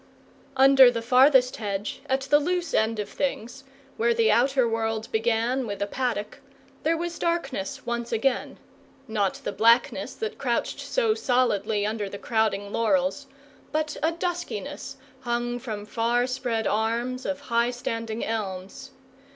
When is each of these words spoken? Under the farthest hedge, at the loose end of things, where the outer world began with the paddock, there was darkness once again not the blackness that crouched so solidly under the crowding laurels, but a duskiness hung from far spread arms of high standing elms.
Under 0.57 0.89
the 0.89 1.03
farthest 1.03 1.57
hedge, 1.57 2.01
at 2.09 2.21
the 2.21 2.39
loose 2.39 2.73
end 2.73 2.97
of 2.97 3.07
things, 3.07 3.63
where 3.97 4.15
the 4.15 4.31
outer 4.31 4.67
world 4.67 5.07
began 5.11 5.67
with 5.67 5.77
the 5.77 5.85
paddock, 5.85 6.39
there 6.81 6.97
was 6.97 7.19
darkness 7.19 7.85
once 7.85 8.11
again 8.11 8.57
not 9.07 9.35
the 9.35 9.51
blackness 9.51 10.15
that 10.15 10.39
crouched 10.39 10.79
so 10.79 11.13
solidly 11.13 11.85
under 11.85 12.09
the 12.09 12.17
crowding 12.17 12.71
laurels, 12.71 13.27
but 13.71 13.95
a 14.01 14.11
duskiness 14.11 14.97
hung 15.19 15.59
from 15.59 15.85
far 15.85 16.25
spread 16.25 16.65
arms 16.65 17.23
of 17.23 17.39
high 17.39 17.69
standing 17.69 18.25
elms. 18.25 18.89